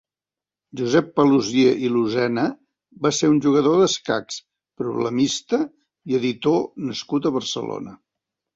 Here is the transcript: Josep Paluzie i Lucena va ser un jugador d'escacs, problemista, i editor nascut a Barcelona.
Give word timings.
Josep 0.79 1.09
Paluzie 1.19 1.73
i 1.87 1.91
Lucena 1.97 2.45
va 3.07 3.13
ser 3.17 3.29
un 3.35 3.37
jugador 3.47 3.77
d'escacs, 3.83 4.41
problemista, 4.83 5.63
i 6.13 6.21
editor 6.23 6.61
nascut 6.91 7.29
a 7.33 7.37
Barcelona. 7.41 7.99